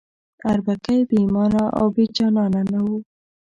[0.49, 2.97] اربکی بې ایمانه او بې جانانه نه وو.